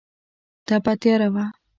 تپه 0.67 0.93
تیاره 1.01 1.27
وه. 1.33 1.45